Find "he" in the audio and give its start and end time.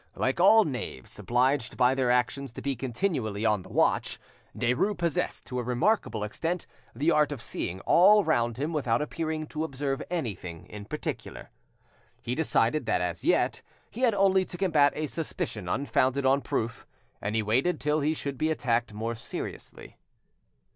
12.19-12.33, 13.91-14.01, 17.35-17.43, 17.99-18.15